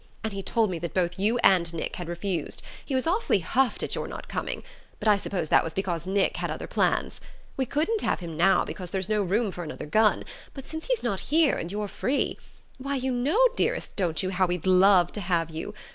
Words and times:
And 0.23 0.33
he 0.33 0.41
told 0.41 0.71
me 0.71 0.79
that 0.79 0.95
both 0.95 1.19
you 1.19 1.37
and 1.43 1.71
Nick 1.75 1.97
had 1.97 2.07
refused. 2.07 2.63
He 2.83 2.95
was 2.95 3.05
awfully 3.05 3.37
huffed 3.37 3.83
at 3.83 3.93
your 3.93 4.07
not 4.07 4.27
coming; 4.27 4.63
but 4.99 5.07
I 5.07 5.15
suppose 5.15 5.49
that 5.49 5.63
was 5.63 5.75
because 5.75 6.07
Nick 6.07 6.37
had 6.37 6.49
other 6.49 6.65
plans. 6.65 7.21
We 7.55 7.67
couldn't 7.67 8.01
have 8.01 8.19
him 8.19 8.35
now, 8.35 8.65
because 8.65 8.89
there's 8.89 9.09
no 9.09 9.21
room 9.21 9.51
for 9.51 9.63
another 9.63 9.85
gun; 9.85 10.23
but 10.55 10.67
since 10.67 10.87
he's 10.87 11.03
not 11.03 11.19
here, 11.29 11.53
and 11.55 11.71
you're 11.71 11.87
free, 11.87 12.39
why 12.79 12.95
you 12.95 13.11
know, 13.11 13.39
dearest, 13.55 13.95
don't 13.95 14.23
you, 14.23 14.31
how 14.31 14.47
we'd 14.47 14.65
love 14.65 15.11
to 15.11 15.21
have 15.21 15.51
you? 15.51 15.75